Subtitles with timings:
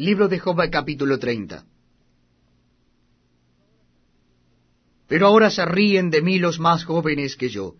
[0.00, 1.62] Libro de Job capítulo 30.
[5.06, 7.74] Pero ahora se ríen de mí los más jóvenes que yo,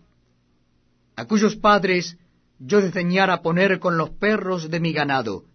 [1.15, 2.19] a cuyos padres
[2.59, 5.45] yo desdeñara poner con los perros de mi ganado.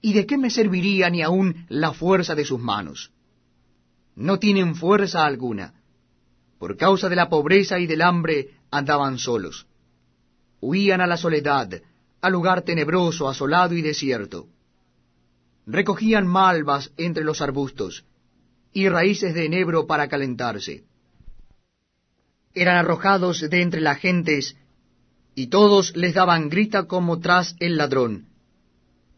[0.00, 3.10] ¿Y de qué me serviría ni aun la fuerza de sus manos?
[4.14, 5.74] No tienen fuerza alguna.
[6.60, 9.66] Por causa de la pobreza y del hambre andaban solos.
[10.60, 11.82] Huían a la soledad,
[12.20, 14.46] al lugar tenebroso, asolado y desierto.
[15.70, 18.06] Recogían malvas entre los arbustos
[18.72, 20.84] y raíces de enebro para calentarse.
[22.54, 24.56] Eran arrojados de entre las gentes
[25.34, 28.30] y todos les daban grita como tras el ladrón.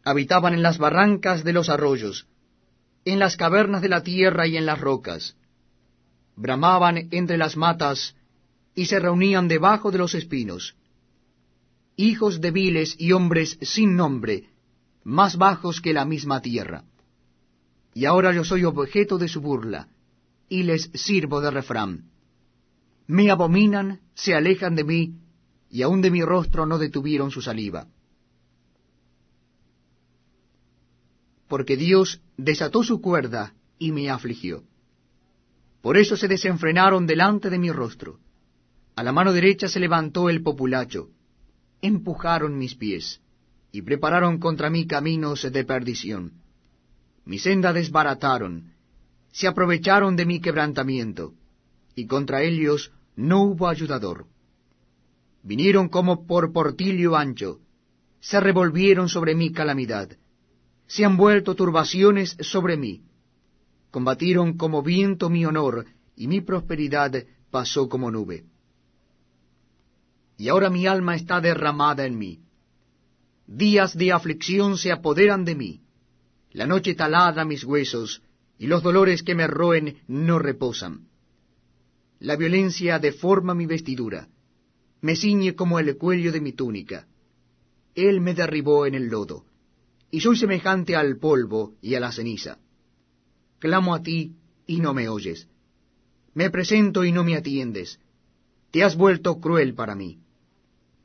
[0.03, 2.27] Habitaban en las barrancas de los arroyos,
[3.05, 5.37] en las cavernas de la tierra y en las rocas.
[6.35, 8.13] Bramaban entre las matas
[8.75, 10.75] y se reunían debajo de los espinos
[11.95, 14.49] hijos débiles y hombres sin nombre,
[15.03, 16.83] más bajos que la misma tierra.
[17.93, 19.87] Y ahora yo soy objeto de su burla,
[20.47, 22.09] y les sirvo de refrán.
[23.07, 25.15] Me abominan, se alejan de mí,
[25.69, 27.87] y aun de mi rostro no detuvieron su saliva.
[31.47, 34.63] Porque Dios desató su cuerda y me afligió.
[35.81, 38.19] Por eso se desenfrenaron delante de mi rostro.
[38.95, 41.09] A la mano derecha se levantó el populacho
[41.81, 43.21] empujaron mis pies,
[43.71, 46.33] y prepararon contra mí caminos de perdición.
[47.25, 48.73] Mi senda desbarataron,
[49.31, 51.33] se aprovecharon de mi quebrantamiento,
[51.95, 54.25] y contra ellos no hubo ayudador.
[55.43, 57.59] Vinieron como por portillo ancho,
[58.19, 60.09] se revolvieron sobre mi calamidad,
[60.87, 63.03] se han vuelto turbaciones sobre mí,
[63.89, 65.85] combatieron como viento mi honor,
[66.15, 68.45] y mi prosperidad pasó como nube
[70.41, 72.39] y ahora mi alma está derramada en mí.
[73.53, 75.81] Días de aflicción se apoderan de mí.
[76.53, 78.21] La noche talada mis huesos,
[78.57, 81.09] y los dolores que me roen no reposan.
[82.19, 84.29] La violencia deforma mi vestidura,
[85.01, 87.09] me ciñe como el cuello de mi túnica.
[87.93, 89.43] Él me derribó en el lodo,
[90.09, 92.57] y soy semejante al polvo y a la ceniza.
[93.59, 95.49] Clamo a ti, y no me oyes.
[96.33, 97.99] Me presento y no me atiendes.
[98.71, 100.21] Te has vuelto cruel para mí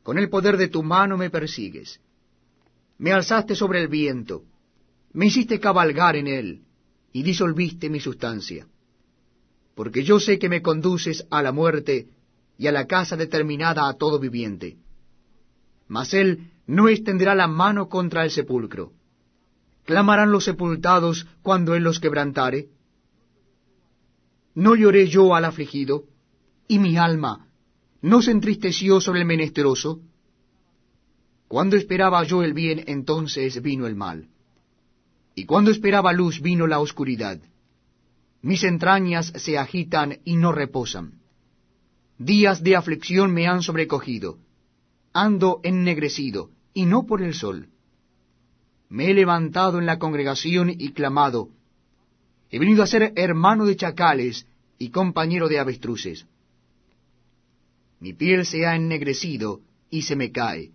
[0.06, 2.00] con el poder de tu mano me persigues.
[2.98, 4.44] Me alzaste sobre el viento,
[5.12, 6.62] me hiciste cabalgar en él,
[7.12, 8.66] y disolviste mi sustancia.
[9.74, 12.08] Porque yo sé que me conduces a la muerte
[12.58, 14.78] y a la casa determinada a todo viviente.
[15.88, 18.92] Mas él no extenderá la mano contra el sepulcro.
[19.84, 22.68] ¿Clamarán los sepultados cuando él los quebrantare?
[24.54, 26.04] ¿No lloré yo al afligido?
[26.66, 27.46] Y mi alma
[28.02, 30.00] ¿No se entristeció sobre el menesteroso?
[31.48, 34.28] Cuando esperaba yo el bien, entonces vino el mal.
[35.34, 37.38] Y cuando esperaba luz, vino la oscuridad.
[38.42, 41.20] Mis entrañas se agitan y no reposan.
[42.18, 44.38] Días de aflicción me han sobrecogido.
[45.12, 47.68] Ando ennegrecido, y no por el sol.
[48.88, 51.50] Me he levantado en la congregación y clamado.
[52.50, 54.46] He venido a ser hermano de chacales
[54.78, 56.26] y compañero de avestruces
[58.00, 60.72] mi piel se ha ennegrecido y se me cae,